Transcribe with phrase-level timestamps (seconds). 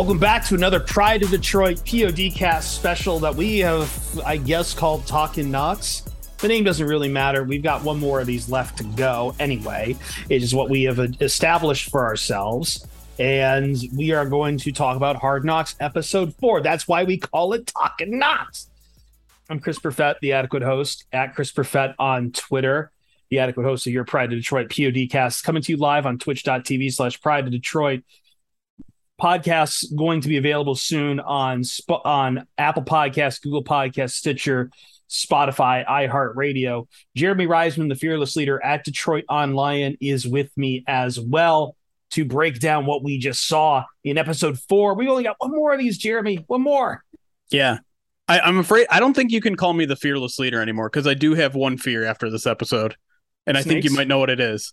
[0.00, 5.06] Welcome back to another Pride of Detroit PODcast special that we have, I guess, called
[5.06, 6.04] Talking Knox.
[6.38, 7.44] The name doesn't really matter.
[7.44, 9.94] We've got one more of these left to go anyway.
[10.30, 12.86] It is what we have established for ourselves.
[13.18, 16.62] And we are going to talk about Hard Knocks episode four.
[16.62, 18.70] That's why we call it Talking Knox.
[19.50, 22.90] I'm Chris Perfett, the adequate host at Chris Perfett on Twitter,
[23.28, 26.90] the adequate host of your Pride of Detroit PODcast, coming to you live on twitch.tv
[26.90, 28.02] slash Pride of Detroit
[29.20, 31.62] podcasts going to be available soon on
[32.04, 34.70] on Apple Podcasts, Google Podcasts, Stitcher,
[35.08, 36.86] Spotify, iHeartRadio.
[37.14, 41.76] Jeremy Reisman, the fearless leader at Detroit on Lion, is with me as well
[42.12, 44.94] to break down what we just saw in episode four.
[44.94, 46.44] We only got one more of these, Jeremy.
[46.46, 47.04] One more.
[47.50, 47.78] Yeah.
[48.26, 51.06] I, I'm afraid I don't think you can call me the fearless leader anymore because
[51.06, 52.96] I do have one fear after this episode.
[53.46, 53.66] And Snakes?
[53.66, 54.72] I think you might know what it is.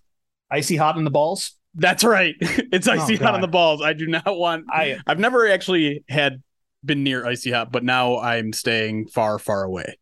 [0.51, 1.56] Icy hot in the balls?
[1.77, 2.35] That's right.
[2.69, 3.81] It's icy oh, hot on the balls.
[3.81, 4.65] I do not want.
[4.69, 6.43] I I've never actually had
[6.83, 9.97] been near icy hot, but now I'm staying far, far away.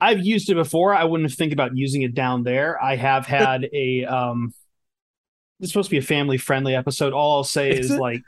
[0.00, 0.92] I've used it before.
[0.92, 2.82] I wouldn't think about using it down there.
[2.82, 4.52] I have had a um.
[5.60, 7.12] It's supposed to be a family friendly episode.
[7.12, 8.22] All I'll say is, is like,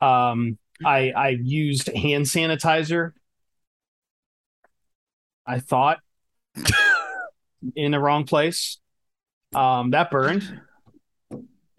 [0.00, 3.12] um, I I used hand sanitizer.
[5.44, 5.98] I thought
[7.74, 8.78] in the wrong place.
[9.52, 10.60] Um, that burned.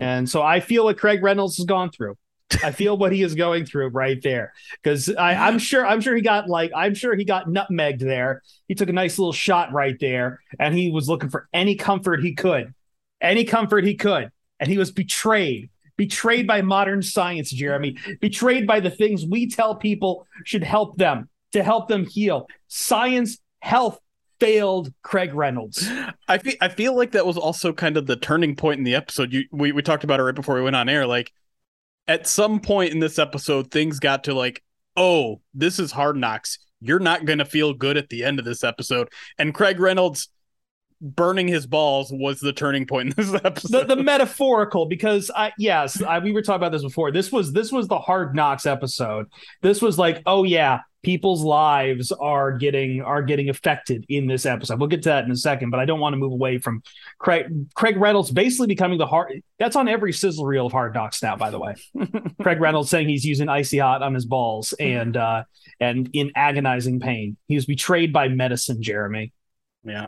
[0.03, 2.17] And so I feel what Craig Reynolds has gone through.
[2.61, 6.21] I feel what he is going through right there because I'm sure I'm sure he
[6.21, 8.43] got like I'm sure he got nutmegged there.
[8.67, 12.21] He took a nice little shot right there, and he was looking for any comfort
[12.21, 12.73] he could,
[13.21, 18.81] any comfort he could, and he was betrayed, betrayed by modern science, Jeremy, betrayed by
[18.81, 22.47] the things we tell people should help them to help them heal.
[22.67, 23.99] Science, health,
[24.43, 25.87] failed Craig Reynolds.
[26.27, 28.95] I feel I feel like that was also kind of the turning point in the
[28.95, 29.31] episode.
[29.31, 31.07] You we, we talked about it right before we went on air.
[31.07, 31.31] Like
[32.07, 34.61] at some point in this episode, things got to like,
[34.97, 36.59] oh, this is hard knocks.
[36.81, 39.07] You're not gonna feel good at the end of this episode.
[39.37, 40.27] And Craig Reynolds
[40.99, 43.87] burning his balls was the turning point in this episode.
[43.87, 47.11] The, the metaphorical, because I yes, I, we were talking about this before.
[47.11, 49.27] This was this was the hard knocks episode.
[49.61, 54.79] This was like, oh yeah, people's lives are getting are getting affected in this episode.
[54.79, 56.81] We'll get to that in a second, but I don't want to move away from
[57.19, 61.21] Craig Craig Reynolds basically becoming the hard that's on every sizzle reel of hard knocks
[61.21, 61.75] now, by the way.
[62.41, 65.43] Craig Reynolds saying he's using icy hot on his balls and uh
[65.79, 67.37] and in agonizing pain.
[67.47, 69.33] He was betrayed by medicine, Jeremy.
[69.83, 70.07] Yeah.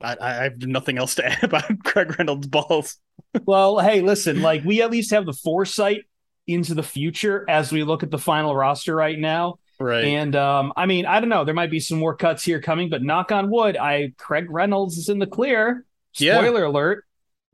[0.00, 2.96] I, I have nothing else to add about Craig Reynolds' balls.
[3.44, 6.04] well, hey, listen, like we at least have the foresight
[6.46, 9.58] into the future as we look at the final roster right now.
[9.80, 10.04] Right.
[10.04, 11.44] And um, I mean, I don't know.
[11.44, 14.98] There might be some more cuts here coming, but knock on wood, I Craig Reynolds
[14.98, 15.84] is in the clear.
[16.12, 16.68] Spoiler yeah.
[16.68, 17.04] alert.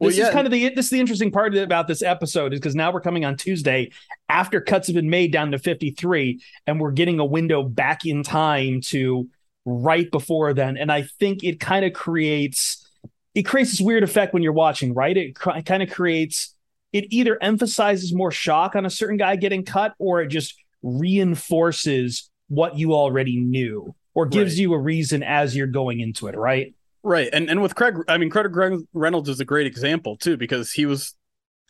[0.00, 0.28] This well, yeah.
[0.28, 2.90] is kind of the this is the interesting part about this episode is because now
[2.90, 3.90] we're coming on Tuesday
[4.28, 8.22] after cuts have been made down to 53, and we're getting a window back in
[8.22, 9.28] time to
[9.66, 10.76] right before then.
[10.78, 12.86] And I think it kind of creates
[13.34, 15.16] it creates this weird effect when you're watching, right?
[15.16, 16.54] It, it kind of creates
[16.92, 22.30] it either emphasizes more shock on a certain guy getting cut or it just reinforces
[22.48, 24.62] what you already knew or gives right.
[24.62, 26.74] you a reason as you're going into it, right?
[27.02, 27.30] Right.
[27.32, 28.54] And and with Craig, I mean, Craig
[28.92, 31.14] Reynolds is a great example too, because he was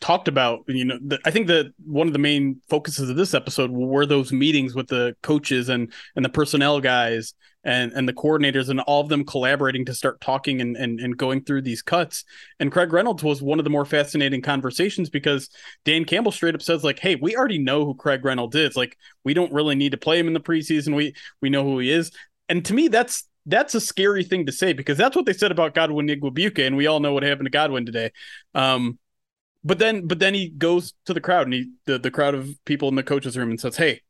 [0.01, 3.33] talked about, you know, the, I think that one of the main focuses of this
[3.33, 8.13] episode were those meetings with the coaches and and the personnel guys and and the
[8.13, 11.81] coordinators and all of them collaborating to start talking and, and and going through these
[11.81, 12.23] cuts.
[12.59, 15.49] And Craig Reynolds was one of the more fascinating conversations because
[15.85, 18.75] Dan Campbell straight up says like, "Hey, we already know who Craig Reynolds is.
[18.75, 20.95] Like, we don't really need to play him in the preseason.
[20.95, 22.11] We we know who he is."
[22.49, 25.51] And to me, that's that's a scary thing to say because that's what they said
[25.51, 28.11] about Godwin Igwebuike, and we all know what happened to Godwin today.
[28.53, 28.99] Um,
[29.63, 32.49] but then but then he goes to the crowd and he the, the crowd of
[32.65, 34.01] people in the coaches room and says, Hey,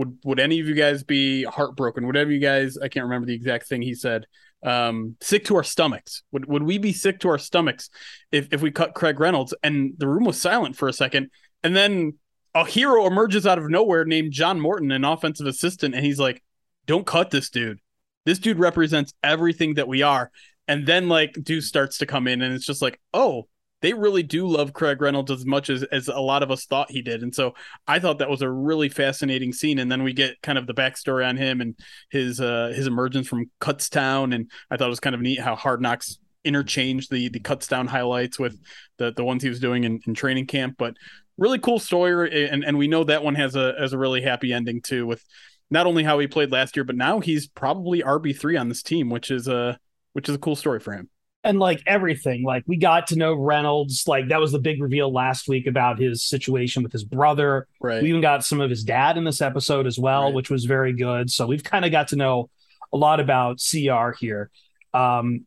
[0.00, 2.04] would would any of you guys be heartbroken?
[2.16, 4.24] Of you guys I can't remember the exact thing he said.
[4.62, 6.22] Um, sick to our stomachs.
[6.32, 7.90] Would would we be sick to our stomachs
[8.32, 9.54] if, if we cut Craig Reynolds?
[9.62, 11.30] And the room was silent for a second.
[11.62, 12.14] And then
[12.54, 16.42] a hero emerges out of nowhere named John Morton, an offensive assistant, and he's like,
[16.86, 17.80] Don't cut this dude.
[18.24, 20.30] This dude represents everything that we are.
[20.66, 23.48] And then like Deuce starts to come in and it's just like, oh,
[23.82, 26.90] they really do love Craig Reynolds as much as, as a lot of us thought
[26.90, 27.22] he did.
[27.22, 27.54] And so
[27.86, 29.78] I thought that was a really fascinating scene.
[29.78, 31.78] And then we get kind of the backstory on him and
[32.10, 34.34] his uh his emergence from Kutztown.
[34.34, 37.86] And I thought it was kind of neat how Hard Knocks interchanged the the Kutztown
[37.86, 38.60] highlights with
[38.98, 40.76] the the ones he was doing in, in training camp.
[40.78, 40.96] But
[41.38, 42.48] really cool story.
[42.48, 45.24] And and we know that one has a has a really happy ending too with
[45.70, 48.82] not only how he played last year, but now he's probably RB three on this
[48.82, 49.78] team, which is a
[50.12, 51.08] which is a cool story for him
[51.42, 52.42] and like everything.
[52.42, 54.04] Like we got to know reynolds.
[54.06, 57.66] Like that was the big reveal last week about his situation with his brother.
[57.80, 58.02] Right.
[58.02, 60.34] We even got some of his dad in this episode as well right.
[60.34, 61.30] which was very good.
[61.30, 62.50] So we've kind of got to know
[62.92, 64.50] a lot about cr here.
[64.92, 65.46] Um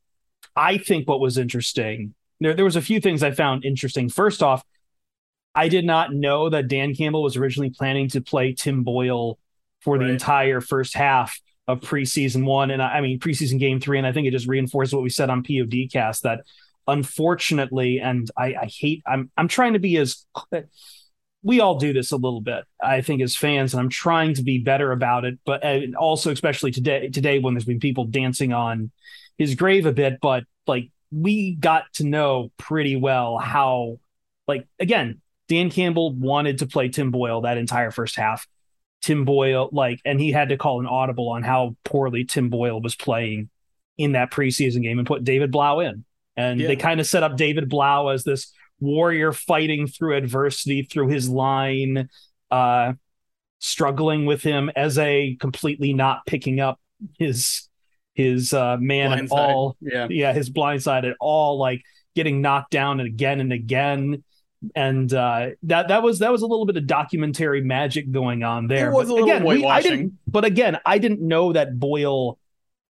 [0.55, 4.09] i think what was interesting there, there was a few things i found interesting.
[4.09, 4.63] First off
[5.55, 9.37] i did not know that dan campbell was originally planning to play tim boyle
[9.81, 10.05] for right.
[10.05, 14.11] the entire first half of preseason one and I, mean preseason game three, and I
[14.11, 16.41] think it just reinforces what we said on PODcast that
[16.87, 20.25] unfortunately, and I, I hate I'm I'm trying to be as
[21.43, 24.43] we all do this a little bit, I think, as fans, and I'm trying to
[24.43, 25.39] be better about it.
[25.45, 25.63] But
[25.95, 28.91] also, especially today, today when there's been people dancing on
[29.37, 33.99] his grave a bit, but like we got to know pretty well how,
[34.47, 38.47] like again, Dan Campbell wanted to play Tim Boyle that entire first half.
[39.03, 42.81] Tim Boyle, like, and he had to call an audible on how poorly Tim Boyle
[42.81, 43.49] was playing
[43.97, 46.05] in that preseason game and put David Blough in.
[46.37, 46.67] And yeah.
[46.67, 51.29] they kind of set up David Blough as this warrior fighting through adversity through his
[51.29, 52.07] line,
[52.49, 52.93] uh,
[53.59, 56.79] struggling with him as a completely not picking up
[57.19, 57.67] his
[58.13, 59.37] his uh, man blind at side.
[59.37, 59.77] all.
[59.81, 61.83] Yeah, yeah, his blind side at all, like
[62.15, 64.23] getting knocked down and again and again
[64.75, 68.67] and uh, that that was that was a little bit of documentary magic going on
[68.67, 68.89] there.
[68.89, 71.79] It was but a little again, we, I didn't, but again, I didn't know that
[71.79, 72.39] Boyle.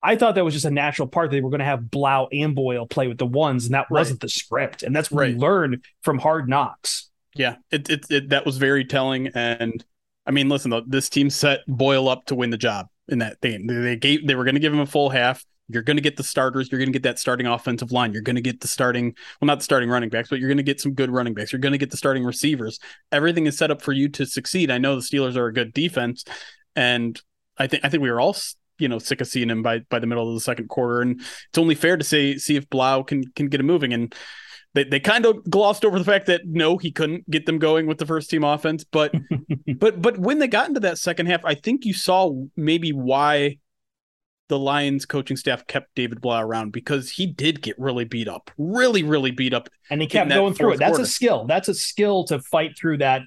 [0.02, 2.28] I thought that was just a natural part that they were going to have Blough
[2.31, 4.00] and Boyle play with the ones, and that right.
[4.00, 4.84] wasn't the script.
[4.84, 5.34] And that's what right.
[5.34, 7.10] we learned from Hard Knocks.
[7.36, 9.30] Yeah, it, it, it that was very telling.
[9.30, 9.84] And
[10.25, 13.68] I mean, listen, this team set Boyle up to win the job in that thing.
[13.68, 15.46] They gave they were going to give him a full half.
[15.69, 16.71] You're going to get the starters.
[16.71, 18.13] You're going to get that starting offensive line.
[18.13, 20.57] You're going to get the starting, well, not the starting running backs, but you're going
[20.57, 21.54] to get some good running backs.
[21.54, 22.80] You're going to get the starting receivers.
[23.12, 24.69] Everything is set up for you to succeed.
[24.69, 26.25] I know the Steelers are a good defense,
[26.75, 27.19] and
[27.57, 28.36] I think I think we were all
[28.80, 31.01] you know sick of seeing him by by the middle of the second quarter.
[31.01, 33.94] And it's only fair to say see if Blough can can get him moving.
[33.94, 34.13] And
[34.74, 37.86] they, they kind of glossed over the fact that no, he couldn't get them going
[37.86, 38.83] with the first team offense.
[38.83, 39.13] But
[39.77, 43.57] but but when they got into that second half, I think you saw maybe why
[44.50, 48.51] the Lions coaching staff kept David Blough around because he did get really beat up,
[48.57, 49.69] really, really beat up.
[49.90, 50.78] And he kept going through it.
[50.80, 51.04] That's quarter.
[51.04, 51.45] a skill.
[51.45, 53.22] That's a skill to fight through that.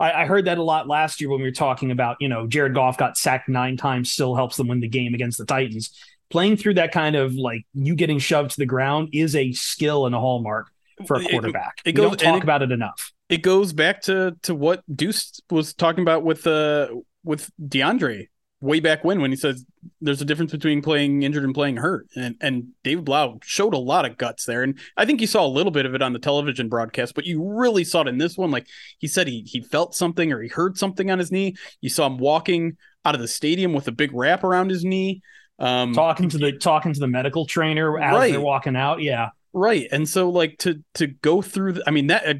[0.00, 2.46] I, I, heard that a lot last year when we were talking about, you know,
[2.46, 5.96] Jared Goff got sacked nine times, still helps them win the game against the Titans.
[6.30, 10.06] Playing through that kind of like you getting shoved to the ground is a skill
[10.06, 10.68] and a hallmark
[11.06, 11.80] for a quarterback.
[11.84, 13.12] It, it goes, we don't talk it, about it enough.
[13.28, 16.88] It goes back to to what Deuce was talking about with uh
[17.22, 18.28] with D'Andre
[18.60, 19.64] way back when when he says
[20.00, 22.06] there's a difference between playing injured and playing hurt.
[22.16, 24.62] And and David Blough showed a lot of guts there.
[24.62, 27.26] And I think you saw a little bit of it on the television broadcast but
[27.26, 28.50] you really saw it in this one.
[28.50, 28.66] Like
[28.98, 31.54] he said he he felt something or he heard something on his knee.
[31.80, 35.20] You saw him walking out of the stadium with a big wrap around his knee.
[35.58, 38.32] Um talking to the talking to the medical trainer as right.
[38.32, 39.02] they're walking out.
[39.02, 39.30] Yeah.
[39.52, 39.86] Right.
[39.92, 42.34] And so like to to go through the, I mean that uh,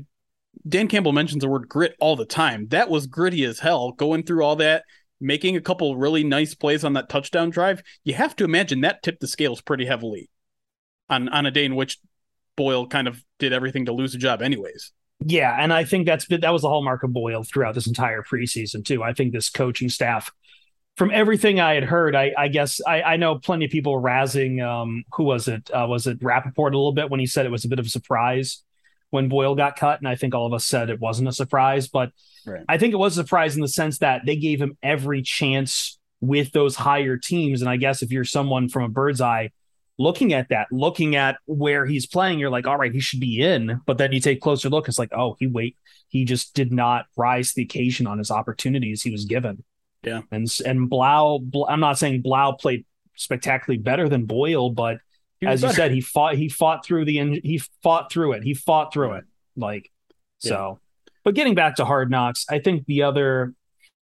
[0.67, 2.69] Dan Campbell mentions the word grit all the time.
[2.69, 4.85] That was gritty as hell going through all that
[5.21, 9.03] making a couple really nice plays on that touchdown drive, you have to imagine that
[9.03, 10.31] tipped the scales pretty heavily
[11.09, 11.99] on on a day in which
[12.57, 14.93] Boyle kind of did everything to lose a job anyways.
[15.25, 18.85] Yeah, and I think that's that was the hallmark of Boyle throughout this entire preseason
[18.85, 19.03] too.
[19.03, 20.31] I think this coaching staff,
[20.97, 24.63] from everything I had heard, I, I guess I, I, know plenty of people razzing.
[24.63, 25.71] Um, who was it?
[25.71, 27.87] Uh, was it Rappaport a little bit when he said it was a bit of
[27.87, 28.63] a surprise
[29.15, 31.87] when Boyle got cut, and I think all of us said it wasn't a surprise,
[31.87, 32.11] but
[32.45, 32.65] right.
[32.69, 36.01] I think it was a surprise in the sense that they gave him every chance
[36.21, 37.61] with those higher teams.
[37.61, 39.53] And I guess if you're someone from a bird's eye
[40.01, 43.41] looking at that, looking at where he's playing, you're like, all right, he should be
[43.41, 43.81] in.
[43.87, 45.77] But then you take closer look, it's like, oh, he wait,
[46.09, 49.63] he just did not rise to the occasion on his opportunities he was given.
[50.03, 54.99] Yeah, and and Blough, I'm not saying Blough played spectacularly better than Boyle, but
[55.47, 55.73] as better.
[55.73, 56.37] you said, he fought.
[56.37, 57.41] He fought through the.
[57.43, 58.43] He fought through it.
[58.43, 59.25] He fought through it.
[59.57, 59.91] Like
[60.39, 60.81] So,
[61.25, 63.55] but getting back to Hard Knocks, I think the other.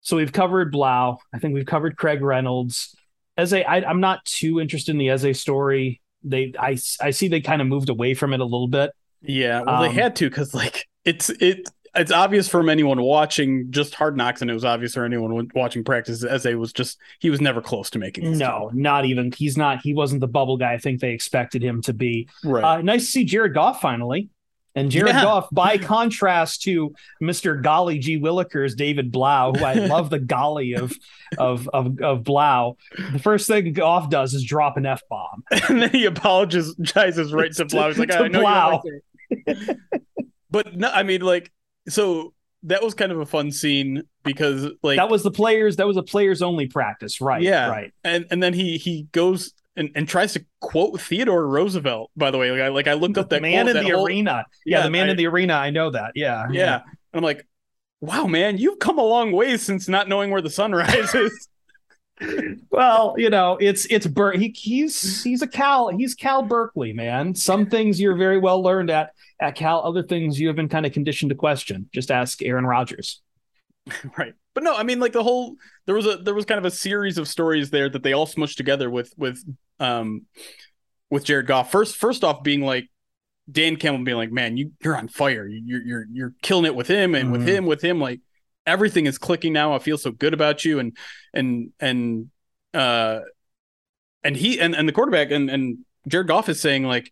[0.02, 1.18] So we've covered Blough.
[1.34, 2.96] I think we've covered Craig Reynolds.
[3.38, 6.02] Eze, I, I'm not too interested in the Eze story.
[6.24, 8.92] They, I, I see they kind of moved away from it a little bit.
[9.22, 13.68] Yeah, well, Um, they had to because like it's it it's obvious from anyone watching
[13.72, 16.24] just Hard Knocks, and it was obvious for anyone watching practice.
[16.24, 18.24] As they was just he was never close to making.
[18.32, 19.32] This No, not even.
[19.32, 19.82] He's not.
[19.82, 20.74] He wasn't the bubble guy.
[20.74, 22.28] I think they expected him to be.
[22.44, 22.64] right?
[22.64, 24.30] Uh, nice to see Jared Goff finally.
[24.76, 25.22] And Jared Yeah.
[25.24, 27.62] Goff, by contrast to Mr.
[27.62, 28.20] Golly G.
[28.20, 30.92] Willikers, David Blough, who I love the golly of
[31.38, 32.76] of of of Blough.
[33.12, 35.44] The first thing Goff does is drop an F bomb.
[35.70, 37.90] and then he apologizes right to Blough.
[37.90, 38.82] He's like, To I know Blough.
[39.46, 39.56] you're
[40.50, 41.52] but no, I mean, like,
[41.88, 45.75] so that was kind of a fun scene because, like, That was the players.
[45.78, 47.42] That was a players only practice, right?
[47.42, 47.68] Yeah.
[47.70, 47.94] right.
[48.04, 52.12] and and then he he goes and, and tries to quote Theodore Roosevelt.
[52.16, 53.96] By the way, like I like I looked up that man quote, in that the
[53.96, 54.46] whole- arena.
[54.66, 55.54] Yeah, Yeah, the man I- in the arena.
[55.56, 56.12] I know that.
[56.16, 57.46] Yeah, Yeah, and I'm like,
[58.00, 61.48] wow, man, you've come a long way since not knowing where the sun rises.
[62.70, 67.36] Well, you know, it's it's Bur- he he's he's a Cal he's Cal Berkeley, man.
[67.36, 69.12] Some things you're very well learned at
[69.44, 71.90] at Cal, other things you have been kind of conditioned to question.
[71.94, 73.22] Just ask Aaron Rodgers.
[74.18, 75.56] right but no i mean like the whole
[75.88, 78.26] there was a there was kind of a series of stories there that they all
[78.26, 79.44] smushed together with with
[79.82, 80.22] um
[81.10, 82.88] with jared goff first first off being like
[83.52, 86.88] dan campbell being like man you you're on fire you're you're you're killing it with
[86.88, 87.48] him and with Mhm.
[87.48, 88.22] him with him like
[88.66, 90.96] everything is clicking now i feel so good about you and
[91.34, 92.30] and and
[92.74, 93.20] uh
[94.24, 97.12] and he and, and the quarterback and and jared goff is saying like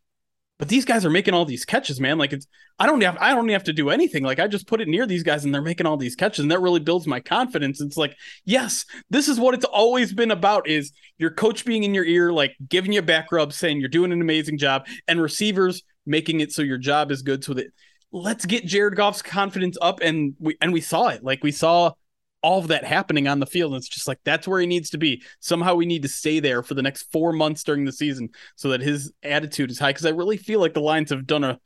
[0.62, 2.20] but these guys are making all these catches, man.
[2.20, 2.46] Like it's
[2.78, 4.24] I don't have I don't have to do anything.
[4.24, 6.52] Like I just put it near these guys and they're making all these catches, and
[6.52, 7.82] that really builds my confidence.
[7.82, 8.16] It's like,
[8.46, 12.32] yes, this is what it's always been about: is your coach being in your ear,
[12.32, 16.42] like giving you a back rubs, saying you're doing an amazing job, and receivers making
[16.42, 17.44] it so your job is good.
[17.44, 17.74] So that
[18.12, 21.24] let's get Jared Goff's confidence up, and we and we saw it.
[21.24, 21.94] Like we saw
[22.44, 23.74] all of that happening on the field.
[23.74, 25.24] And it's just like that's where he needs to be.
[25.40, 28.70] Somehow we need to stay there for the next four months during the season so
[28.70, 29.92] that his attitude is high.
[29.92, 31.60] Because I really feel like the Lions have done a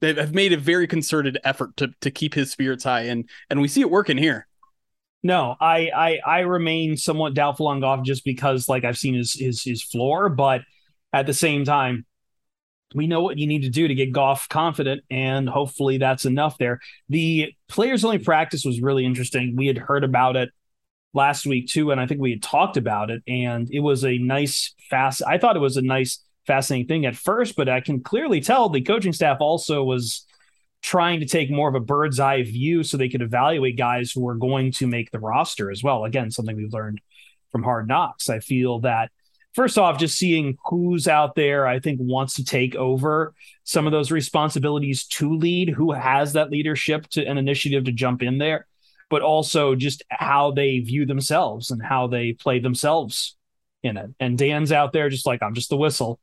[0.00, 3.60] they have made a very concerted effort to to keep his spirits high, and and
[3.60, 4.46] we see it working here.
[5.22, 9.32] No, I I I remain somewhat doubtful on Goff just because like I've seen his
[9.32, 10.62] his his floor, but
[11.12, 12.04] at the same time,
[12.94, 16.56] we know what you need to do to get Goff confident, and hopefully that's enough
[16.58, 16.80] there.
[17.08, 19.56] The players only practice was really interesting.
[19.56, 20.50] We had heard about it
[21.12, 24.18] last week too, and I think we had talked about it, and it was a
[24.18, 25.22] nice fast.
[25.26, 28.68] I thought it was a nice fascinating thing at first, but I can clearly tell
[28.68, 30.26] the coaching staff also was
[30.82, 34.28] trying to take more of a bird's eye view so they could evaluate guys who
[34.28, 36.04] are going to make the roster as well.
[36.04, 37.00] Again, something we've learned
[37.50, 38.28] from Hard Knocks.
[38.28, 39.10] I feel that
[39.54, 43.34] first off, just seeing who's out there, I think wants to take over
[43.64, 48.22] some of those responsibilities to lead, who has that leadership to an initiative to jump
[48.22, 48.66] in there,
[49.08, 53.36] but also just how they view themselves and how they play themselves
[53.82, 54.10] in it.
[54.20, 56.20] And Dan's out there just like, I'm just the whistle.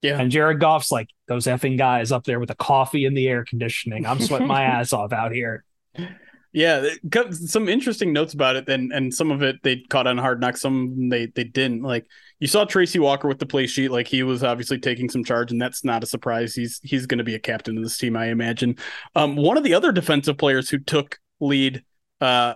[0.00, 0.20] Yeah.
[0.20, 3.44] And Jared Goff's like, those effing guys up there with the coffee and the air
[3.44, 4.06] conditioning.
[4.06, 5.64] I'm sweating my ass off out here.
[6.52, 6.88] Yeah,
[7.30, 10.62] some interesting notes about it, and and some of it they caught on Hard Knocks,
[10.62, 11.82] some they they didn't.
[11.82, 12.06] Like
[12.40, 15.50] you saw Tracy Walker with the play sheet, like he was obviously taking some charge,
[15.50, 16.54] and that's not a surprise.
[16.54, 18.76] He's he's going to be a captain of this team, I imagine.
[19.14, 21.82] Um, one of the other defensive players who took lead,
[22.20, 22.54] uh,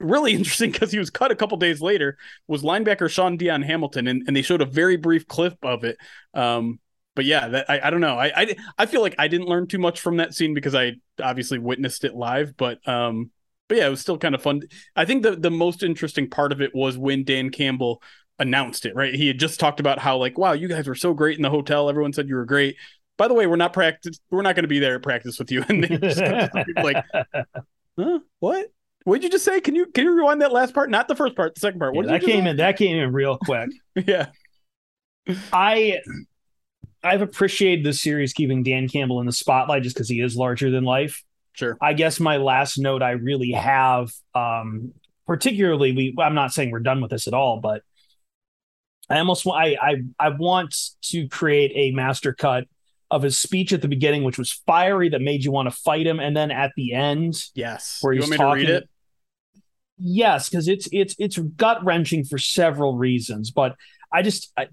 [0.00, 2.16] really interesting because he was cut a couple days later,
[2.48, 5.98] was linebacker Shaun Dion Hamilton, and, and they showed a very brief clip of it.
[6.32, 6.80] Um,
[7.14, 8.16] but yeah, that I, I don't know.
[8.16, 10.92] I, I I feel like I didn't learn too much from that scene because I
[11.22, 13.30] obviously witnessed it live, but um,
[13.68, 14.62] but yeah, it was still kind of fun.
[14.94, 18.02] I think the the most interesting part of it was when Dan Campbell
[18.38, 18.94] announced it.
[18.94, 21.42] Right, he had just talked about how like, wow, you guys were so great in
[21.42, 21.88] the hotel.
[21.88, 22.76] Everyone said you were great.
[23.18, 24.18] By the way, we're not practice.
[24.30, 25.64] We're not going to be there at practice with you.
[25.68, 27.04] And they just got some people like,
[27.98, 28.18] huh?
[28.40, 28.66] What?
[29.04, 29.60] What did you just say?
[29.60, 30.90] Can you can you rewind that last part?
[30.90, 31.94] Not the first part, the second part.
[31.94, 32.50] Yeah, What did that came say?
[32.50, 32.56] in.
[32.56, 33.70] That came in real quick.
[34.06, 34.26] Yeah,
[35.52, 36.00] I
[37.02, 40.70] I've appreciated this series keeping Dan Campbell in the spotlight just because he is larger
[40.70, 41.22] than life.
[41.52, 41.76] sure.
[41.80, 44.92] I guess my last note I really have, um,
[45.26, 47.82] particularly we I'm not saying we're done with this at all, but
[49.08, 52.64] I almost wa- I I I want to create a master cut
[53.10, 56.06] of his speech at the beginning, which was fiery that made you want to fight
[56.06, 57.98] him, and then at the end, Yes.
[58.00, 58.88] where you he's want me to read talking- it?
[59.98, 63.76] yes, because it's it's it's gut wrenching for several reasons, but
[64.12, 64.66] I just I,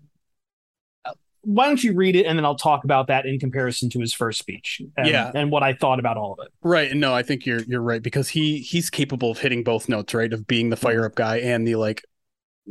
[1.05, 3.99] uh, why don't you read it and then I'll talk about that in comparison to
[3.99, 5.31] his first speech, and, Yeah.
[5.35, 6.51] and what I thought about all of it.
[6.63, 6.89] Right.
[6.91, 10.13] And no, I think you're you're right because he he's capable of hitting both notes,
[10.13, 10.31] right?
[10.33, 12.03] Of being the fire up guy and the like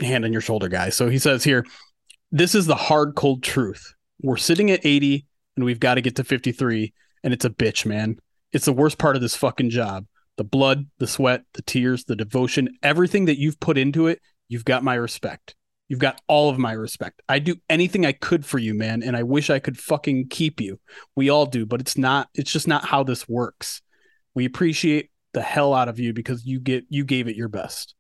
[0.01, 0.89] hand on your shoulder guy.
[0.89, 1.67] So he says here,
[2.31, 3.95] this is the hard cold truth.
[4.23, 7.85] We're sitting at 80 and we've got to get to 53 and it's a bitch,
[7.85, 8.19] man.
[8.53, 10.07] It's the worst part of this fucking job.
[10.37, 14.65] The blood, the sweat, the tears, the devotion, everything that you've put into it, you've
[14.65, 15.55] got my respect.
[15.89, 17.21] You've got all of my respect.
[17.29, 20.59] I do anything I could for you, man, and I wish I could fucking keep
[20.59, 20.81] you.
[21.17, 23.83] We all do, but it's not it's just not how this works.
[24.35, 27.95] We appreciate the hell out of you because you get you gave it your best.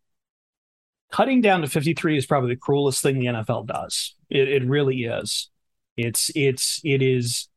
[1.12, 4.16] Cutting down to 53 is probably the cruelest thing the NFL does.
[4.28, 5.50] It, it really is.
[5.96, 7.48] It's it's it is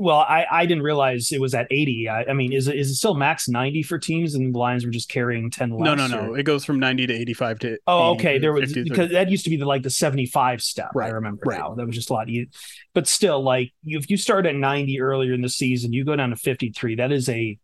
[0.00, 2.08] well, I, I didn't realize it was at 80.
[2.08, 4.82] I, I, mean, is it is it still max 90 for teams and the Lions
[4.82, 5.84] were just carrying 10 less?
[5.84, 6.30] No, no, no.
[6.30, 6.38] Or...
[6.38, 8.38] It goes from 90 to 85 to Oh, okay.
[8.38, 10.92] There was because that used to be the like the 75 step.
[10.94, 11.10] Right.
[11.10, 11.58] I remember right.
[11.58, 11.74] now.
[11.74, 12.28] That was just a lot.
[12.28, 12.46] You,
[12.94, 16.16] but still, like you, if you start at 90 earlier in the season, you go
[16.16, 16.94] down to 53.
[16.94, 17.58] That is a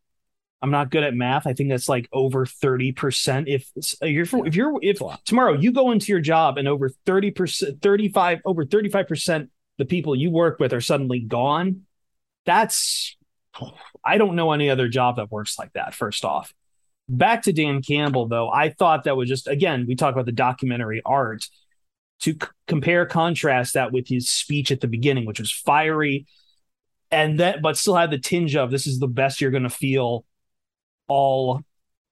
[0.62, 1.46] I'm not good at math.
[1.46, 3.42] I think that's like over 30%.
[3.42, 7.82] Uh, if you're if you're if tomorrow you go into your job and over 30%,
[7.82, 9.48] 35, over 35%
[9.78, 11.82] the people you work with are suddenly gone
[12.46, 13.16] that's
[14.04, 15.94] I don't know any other job that works like that.
[15.94, 16.54] First off,
[17.08, 20.32] back to Dan Campbell though, I thought that was just again we talk about the
[20.32, 21.44] documentary art
[22.20, 26.26] to c- compare contrast that with his speech at the beginning, which was fiery,
[27.10, 29.70] and that but still had the tinge of this is the best you're going to
[29.70, 30.24] feel
[31.08, 31.62] all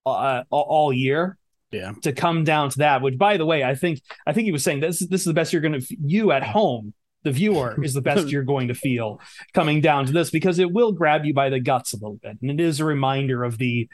[0.06, 1.38] uh, all year.
[1.70, 1.92] Yeah.
[2.02, 4.62] To come down to that, which by the way, I think I think he was
[4.62, 7.94] saying this this is the best you're going to you at home the viewer is
[7.94, 9.20] the best you're going to feel
[9.52, 12.38] coming down to this because it will grab you by the guts a little bit
[12.40, 13.88] and it is a reminder of the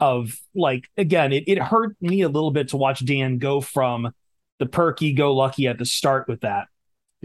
[0.00, 4.12] of like again it, it hurt me a little bit to watch dan go from
[4.58, 6.66] the perky go lucky at the start with that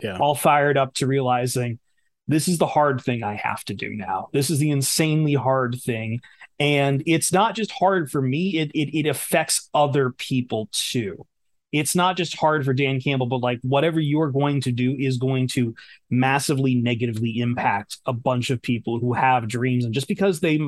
[0.01, 1.79] yeah all fired up to realizing
[2.27, 5.75] this is the hard thing i have to do now this is the insanely hard
[5.83, 6.21] thing
[6.59, 11.25] and it's not just hard for me it it, it affects other people too
[11.71, 15.17] it's not just hard for Dan Campbell, but like whatever you're going to do is
[15.17, 15.75] going to
[16.09, 19.85] massively negatively impact a bunch of people who have dreams.
[19.85, 20.59] And just because they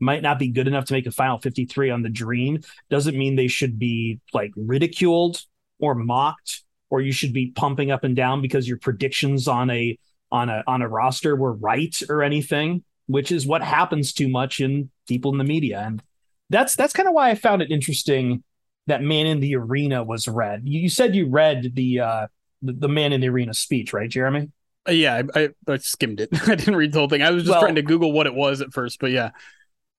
[0.00, 2.60] might not be good enough to make a final 53 on the dream
[2.90, 5.42] doesn't mean they should be like ridiculed
[5.78, 9.98] or mocked or you should be pumping up and down because your predictions on a
[10.30, 14.60] on a on a roster were right or anything which is what happens too much
[14.60, 16.02] in people in the media and
[16.50, 18.42] that's that's kind of why i found it interesting
[18.86, 20.62] that man in the arena was read.
[20.64, 22.26] You said you read the uh
[22.62, 24.50] the, the man in the arena speech, right, Jeremy?
[24.88, 26.30] Uh, yeah, I, I, I, skimmed it.
[26.48, 27.22] I didn't read the whole thing.
[27.22, 29.30] I was just well, trying to Google what it was at first, but yeah.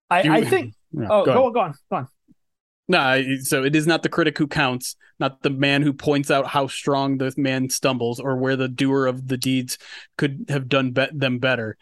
[0.09, 0.73] I, you, I think.
[0.91, 2.07] Yeah, oh, go, go, go on, go on.
[2.87, 6.47] No, so it is not the critic who counts, not the man who points out
[6.47, 9.77] how strong the man stumbles or where the doer of the deeds
[10.17, 11.77] could have done be- them better.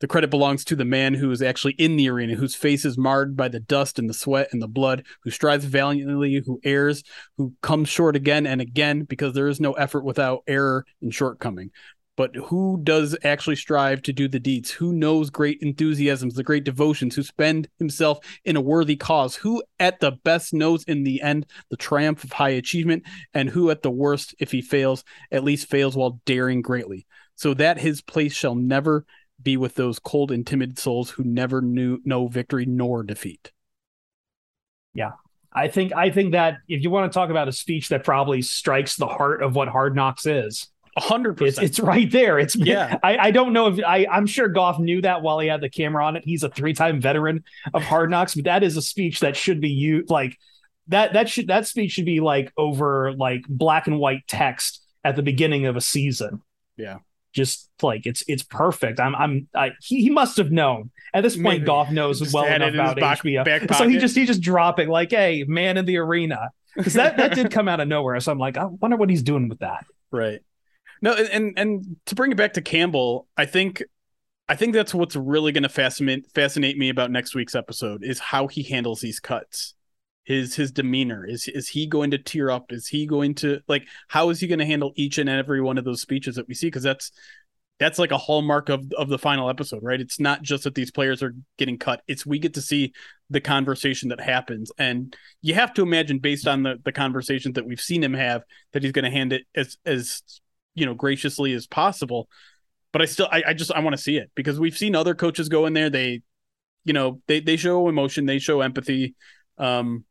[0.00, 2.96] The credit belongs to the man who is actually in the arena, whose face is
[2.96, 7.02] marred by the dust and the sweat and the blood, who strives valiantly, who errs,
[7.36, 11.70] who comes short again and again, because there is no effort without error and shortcoming.
[12.16, 14.70] But who does actually strive to do the deeds?
[14.70, 19.36] Who knows great enthusiasms, the great devotions, who spend himself in a worthy cause?
[19.36, 23.70] Who at the best knows in the end the triumph of high achievement, and who
[23.70, 27.06] at the worst, if he fails, at least fails while daring greatly?
[27.36, 29.06] So that his place shall never
[29.42, 33.52] be with those cold and timid souls who never knew no victory nor defeat.
[34.94, 35.12] Yeah.
[35.52, 38.40] I think I think that if you want to talk about a speech that probably
[38.42, 42.38] strikes the heart of what Hard Knocks is, hundred percent, it's right there.
[42.38, 42.98] It's yeah.
[43.02, 45.68] I, I don't know if I I'm sure Goff knew that while he had the
[45.68, 46.22] camera on it.
[46.24, 47.42] He's a three time veteran
[47.74, 50.38] of Hard Knocks, but that is a speech that should be you like
[50.86, 55.16] that that should that speech should be like over like black and white text at
[55.16, 56.42] the beginning of a season.
[56.76, 56.98] Yeah
[57.32, 59.00] just like it's it's perfect.
[59.00, 61.44] I'm I'm I, he, he must have known at this point.
[61.44, 61.64] Maybe.
[61.64, 65.10] Goff knows well enough about back, HBO, back so he just he just dropping like,
[65.10, 68.18] "Hey, man in the arena," because that that did come out of nowhere.
[68.20, 69.84] So I'm like, I wonder what he's doing with that.
[70.10, 70.40] Right.
[71.02, 73.82] No, and and to bring it back to Campbell, I think
[74.48, 78.18] I think that's what's really going to fascinate fascinate me about next week's episode is
[78.18, 79.74] how he handles these cuts
[80.24, 81.26] his his demeanor?
[81.26, 82.72] Is is he going to tear up?
[82.72, 85.78] Is he going to like how is he going to handle each and every one
[85.78, 86.66] of those speeches that we see?
[86.68, 87.10] Because that's
[87.80, 90.00] that's like a hallmark of of the final episode right?
[90.00, 92.02] It's not just that these players are getting cut.
[92.06, 92.92] It's we get to see
[93.30, 94.70] the conversation that happens.
[94.78, 98.42] And you have to imagine based on the the conversations that we've seen him have
[98.72, 100.22] that he's going to hand it as as
[100.74, 102.28] you know graciously as possible.
[102.92, 105.14] But i still i, I just i want to see it because we've seen other
[105.14, 105.90] coaches go in there.
[105.90, 106.20] They
[106.84, 109.14] you know they they show emotion they show empathy.
[109.56, 110.04] Um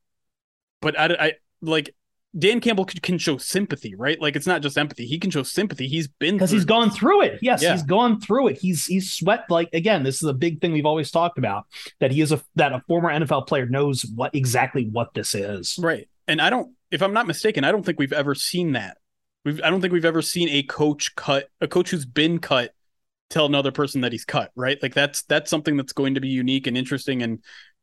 [0.82, 1.94] but I, I like
[2.38, 4.22] Dan Campbell can show sympathy, right?
[4.22, 5.88] Like it's not just empathy; he can show sympathy.
[5.88, 7.40] He's been because he's gone through it.
[7.42, 7.72] Yes, yeah.
[7.72, 8.60] he's gone through it.
[8.60, 9.46] He's he's sweat.
[9.50, 11.66] Like again, this is a big thing we've always talked about
[12.00, 15.76] that he is a that a former NFL player knows what exactly what this is.
[15.80, 18.98] Right, and I don't, if I'm not mistaken, I don't think we've ever seen that.
[19.44, 22.74] We've I don't think we've ever seen a coach cut a coach who's been cut
[23.30, 24.78] tell another person that he's cut, right?
[24.82, 27.40] Like that's that's something that's going to be unique and interesting and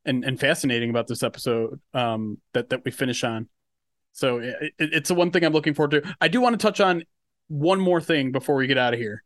[0.06, 3.48] and and fascinating about this episode um that that we finish on.
[4.12, 6.16] So it, it's the one thing I'm looking forward to.
[6.20, 7.04] I do want to touch on
[7.48, 9.22] one more thing before we get out of here.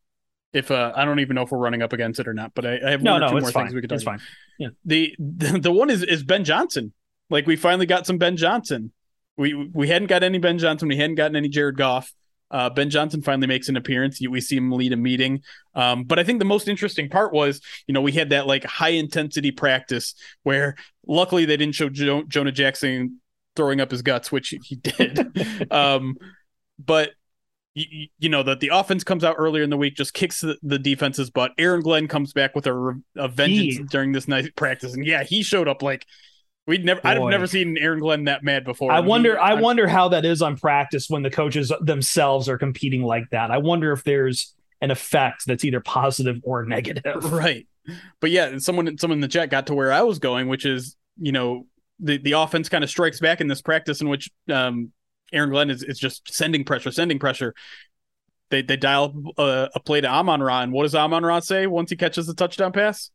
[0.53, 2.67] If uh, I don't even know if we're running up against it or not, but
[2.67, 3.67] I, I have no, one or no, two more fine.
[3.67, 4.27] things we could It's talk fine.
[4.59, 4.69] Yeah.
[4.85, 6.93] the, the the one is is Ben Johnson.
[7.29, 8.91] Like we finally got some Ben Johnson.
[9.37, 10.89] We we hadn't got any Ben Johnson.
[10.89, 12.13] We hadn't gotten any Jared Goff.
[12.51, 14.21] Uh, ben Johnson finally makes an appearance.
[14.21, 15.43] We see him lead a meeting.
[15.75, 18.65] Um, but I think the most interesting part was, you know, we had that like
[18.65, 23.21] high intensity practice where luckily they didn't show jo- Jonah Jackson
[23.57, 25.71] throwing up his guts, which he did.
[25.73, 26.17] um,
[26.79, 27.11] but
[27.75, 30.57] you, you know that the offense comes out earlier in the week, just kicks the,
[30.63, 31.53] the defense's butt.
[31.59, 35.43] Aaron Glenn comes back with a, a vengeance during this night practice, and yeah, he
[35.43, 36.07] showed up like
[36.71, 37.01] we'd never.
[37.05, 38.91] I'd have never seen Aaron Glenn that mad before.
[38.93, 39.39] I And he- wonder.
[39.41, 43.25] I I'm- wonder how that is on practice when the coaches themselves are competing like
[43.31, 43.51] that.
[43.51, 47.31] I wonder if there's an effect that's either positive or negative.
[47.33, 47.67] right
[48.21, 50.97] but yeah someone someone in the chat got to where i was going which is
[51.19, 51.67] you know
[51.99, 54.93] the the offense kind of strikes back in this practice in which um
[55.33, 57.55] aaron glenn is, is just sending pressure sending pressure
[58.51, 61.67] they they dial a, a play to amon ra and what does amon ra say
[61.67, 63.11] once he catches the touchdown pass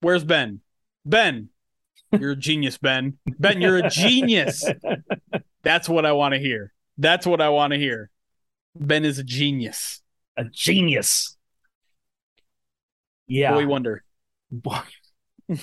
[0.00, 0.60] where's ben
[1.04, 1.48] ben
[2.18, 4.64] you're a genius ben ben you're a genius
[5.62, 8.10] that's what i want to hear that's what i want to hear
[8.74, 10.02] ben is a genius
[10.36, 11.36] a genius.
[13.26, 13.52] Yeah.
[13.54, 14.02] boy wonder
[14.50, 14.80] Boy,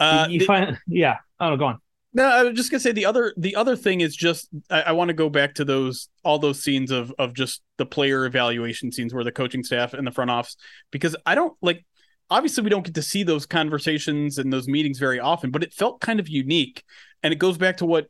[0.00, 1.16] uh you the- find, yeah.
[1.40, 1.78] Oh, go on.
[2.12, 4.92] No, I was just gonna say the other the other thing is just I, I
[4.92, 8.90] want to go back to those all those scenes of of just the player evaluation
[8.92, 10.56] scenes where the coaching staff and the front office
[10.90, 11.84] because I don't like
[12.30, 15.72] obviously we don't get to see those conversations and those meetings very often, but it
[15.72, 16.82] felt kind of unique.
[17.22, 18.08] And it goes back to what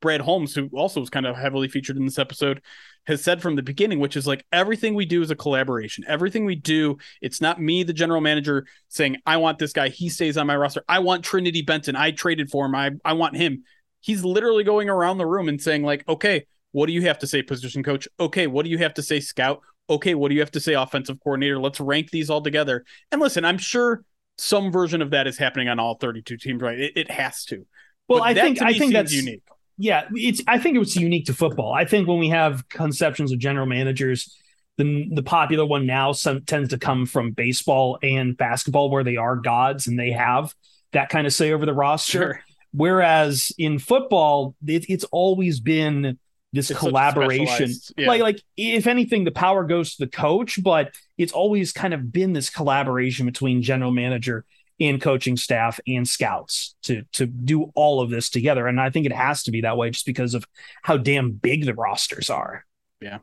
[0.00, 2.62] Brad Holmes, who also was kind of heavily featured in this episode,
[3.06, 6.04] has said from the beginning, which is like everything we do is a collaboration.
[6.06, 10.08] Everything we do, it's not me, the general manager, saying, I want this guy, he
[10.08, 10.82] stays on my roster.
[10.88, 11.96] I want Trinity Benson.
[11.96, 12.74] I traded for him.
[12.74, 13.64] I, I want him.
[14.00, 17.26] He's literally going around the room and saying, like, okay, what do you have to
[17.26, 18.06] say, position coach?
[18.20, 19.60] Okay, what do you have to say, scout?
[19.88, 21.58] Okay, what do you have to say, offensive coordinator?
[21.58, 22.84] Let's rank these all together.
[23.12, 24.02] And listen, I'm sure
[24.38, 26.78] some version of that is happening on all 32 teams, right?
[26.78, 27.64] It, it has to.
[28.08, 29.42] Well, But I think I think that's unique.
[29.78, 30.08] yeah.
[30.12, 31.72] It's I think it's unique to football.
[31.72, 34.36] I think when we have conceptions of general managers,
[34.76, 39.16] the the popular one now some, tends to come from baseball and basketball, where they
[39.16, 40.54] are gods and they have
[40.92, 42.10] that kind of say over the roster.
[42.12, 42.40] Sure.
[42.72, 46.18] Whereas in football, it, it's always been
[46.56, 47.72] this It's collaboration.
[47.96, 48.08] yeah.
[48.08, 52.12] Like, like if anything, the power goes to the coach, but it's always kind of
[52.12, 54.44] been this collaboration between general manager
[54.80, 58.66] and coaching staff and scouts to to do all of this together.
[58.66, 60.44] And I think it has to be that way just because of
[60.82, 62.64] how damn big the rosters are.
[63.00, 63.18] Yeah.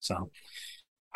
[0.00, 0.30] So.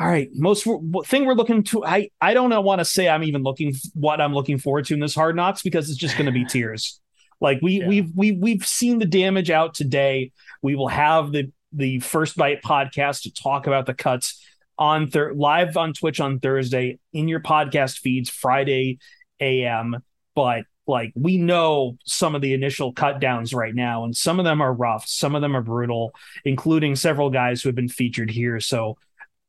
[0.00, 0.64] All right, most
[1.06, 1.84] thing we're looking to.
[1.84, 5.00] I I don't want to say I'm even looking what I'm looking forward to in
[5.00, 7.00] this Hard Knocks because it's just going to be tears.
[7.40, 7.88] Like we Yeah.
[7.88, 10.32] we've we we've seen the damage out today.
[10.62, 14.42] We will have the the first bite podcast to talk about the cuts
[14.78, 18.98] on thir- live on Twitch on Thursday in your podcast feeds Friday
[19.40, 19.96] AM.
[20.34, 24.44] But like we know some of the initial cut downs right now, and some of
[24.44, 26.12] them are rough, some of them are brutal,
[26.44, 28.58] including several guys who have been featured here.
[28.60, 28.96] So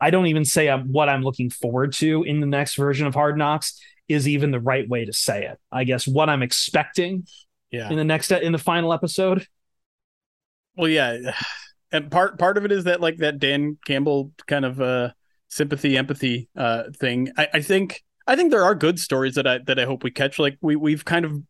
[0.01, 3.13] I don't even say I'm, what I'm looking forward to in the next version of
[3.13, 5.57] Hard Knocks is even the right way to say it.
[5.71, 7.25] I guess what I'm expecting
[7.71, 7.89] Yeah.
[7.89, 9.45] in the next in the final episode.
[10.75, 11.17] Well, yeah,
[11.91, 15.11] and part part of it is that like that Dan Campbell kind of uh
[15.47, 17.29] sympathy empathy uh thing.
[17.37, 20.11] I, I think I think there are good stories that I that I hope we
[20.11, 20.39] catch.
[20.39, 21.41] Like we we've kind of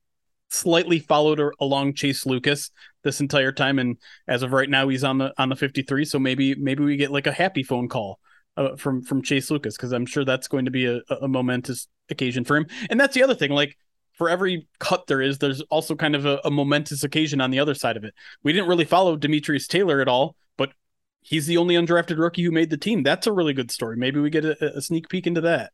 [0.50, 2.72] slightly followed along Chase Lucas
[3.04, 6.06] this entire time, and as of right now, he's on the on the fifty three.
[6.06, 8.20] So maybe maybe we get like a happy phone call.
[8.58, 11.88] Uh, from from Chase Lucas because I'm sure that's going to be a, a momentous
[12.10, 13.52] occasion for him, and that's the other thing.
[13.52, 13.78] Like
[14.20, 17.60] for every cut there is, there's also kind of a, a momentous occasion on the
[17.60, 18.14] other side of it.
[18.44, 20.74] We didn't really follow Demetrius Taylor at all, but
[21.22, 23.02] he's the only undrafted rookie who made the team.
[23.02, 23.96] That's a really good story.
[23.96, 25.72] Maybe we get a, a sneak peek into that.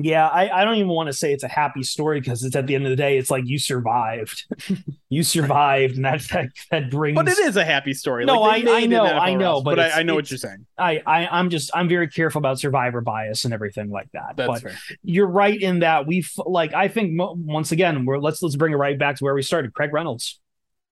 [0.00, 2.66] Yeah, I, I don't even want to say it's a happy story because it's at
[2.66, 4.44] the end of the day, it's like you survived.
[5.08, 8.24] you survived, and that that, that brings But it is a happy story.
[8.24, 10.30] No, Like, they I- I know, I know, roster, but but, I, I know what
[10.30, 10.66] you're saying.
[10.78, 14.36] I, I I'm just I'm very careful about survivor bias and everything like that.
[14.36, 14.78] That's but fair.
[15.02, 18.72] you're right in that we've like I think mo- once again we're let's let's bring
[18.72, 19.74] it right back to where we started.
[19.74, 20.38] Craig Reynolds,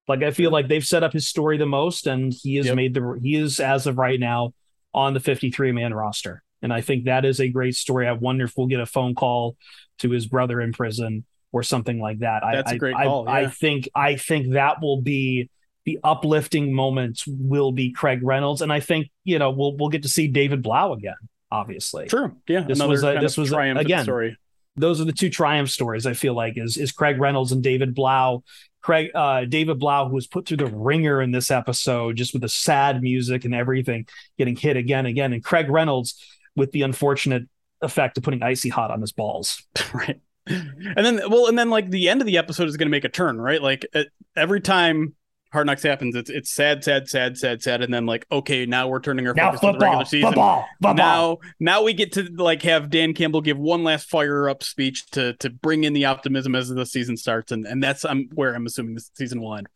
[0.09, 2.75] like I feel like they've set up his story the most, and he has Yep.
[2.77, 4.53] made the he is as of right now
[4.95, 8.09] on the 53 man roster, and I think that is a great story.
[8.09, 9.57] I wonder if we'll get a phone call
[10.01, 12.43] to his brother in prison or something like that.
[12.43, 15.49] That's I, a great I, call, I, I think I think that will be
[15.85, 20.03] the uplifting moment will be Craig Reynolds, and I think you know we'll we'll get
[20.03, 21.15] to see David Blough again.
[21.53, 22.09] obviously.
[22.09, 22.35] True.
[22.49, 22.63] Yeah.
[22.63, 24.37] This was a, this was a, again story.
[24.75, 26.05] Those are the two triumph stories.
[26.05, 28.43] I feel like is is Craig Reynolds and David Blough.
[28.83, 32.43] Craig uh, David Blough, who was put through the ringer in this episode, just with
[32.43, 36.21] the sad music and everything, getting hit again and again, and Craig Reynolds
[36.57, 37.45] with the unfortunate
[37.83, 39.63] effect of putting icy hot on his balls.
[39.95, 40.21] right.
[40.49, 43.05] And then, well, and then like the end of the episode is going to make
[43.05, 43.61] a turn, right?
[43.61, 43.85] Like
[44.37, 45.15] every time
[45.53, 48.89] Hard Knocks happens, it's it's sad, sad, sad, sad, sad, and then like okay, now
[48.89, 50.29] we're turning our now focus football, to the regular season.
[50.29, 50.95] Football, football.
[50.95, 55.07] Now, now we get to like have Dan Campbell give one last fire up speech
[55.13, 58.55] to to bring in the optimism as the season starts, and and that's I'm where
[58.55, 59.69] I'm assuming the season will end.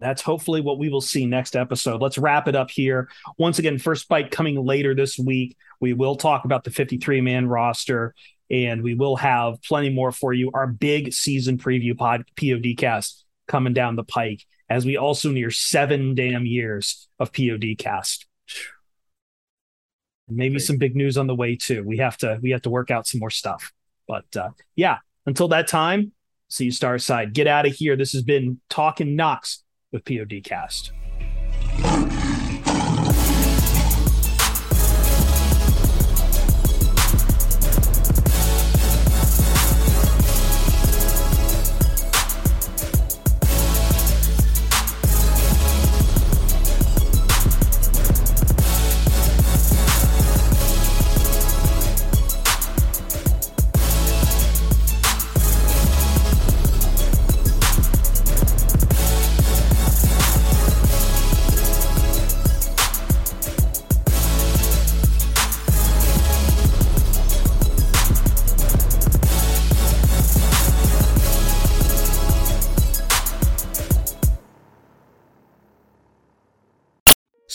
[0.00, 2.00] That's hopefully what we will see next episode.
[2.00, 3.08] Let's wrap it up here.
[3.36, 5.56] Once again, first bite coming later this week.
[5.80, 8.14] We will talk about the 53 man roster
[8.50, 10.50] and we will have plenty more for you.
[10.54, 12.76] Our big season preview pod POD
[13.46, 18.26] coming down the pike as we also near seven damn years of POD cast.
[20.28, 20.62] Maybe Great.
[20.62, 21.82] some big news on the way too.
[21.82, 23.72] We have to we have to work out some more stuff.
[24.06, 26.12] But uh, yeah, until that time,
[26.48, 27.32] see you star side.
[27.32, 27.96] Get out of here.
[27.96, 30.42] This has been Talking Knox with POD